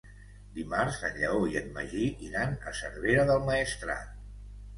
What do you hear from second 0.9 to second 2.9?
en Lleó i en Magí iran a